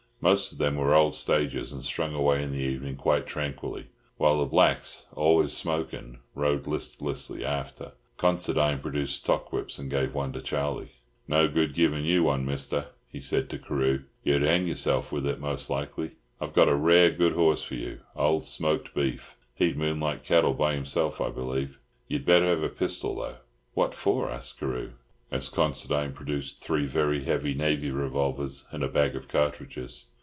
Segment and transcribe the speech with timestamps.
[0.23, 4.37] Most of them were old stagers, and strung away in the evening quite tranquilly, while
[4.37, 7.93] the blacks, always smoking, rode listlessly after.
[8.17, 10.91] Considine produced two stockwhips, and gave one to Charlie.
[11.27, 12.45] "No good givin' you one.
[12.45, 14.03] Mister," he said to Carew.
[14.23, 16.11] "You'd hang yourself with it most likely.
[16.39, 19.37] I've got a rare good horse for you—old Smoked Beef.
[19.55, 21.79] He'd moonlight cattle by himself, I believe.
[22.07, 23.37] You'd better have a pistol, though."
[23.73, 24.91] "What for?" asked Carew,
[25.31, 30.05] as Considine produced three very heavy navy revolvers and a bag of cartridges.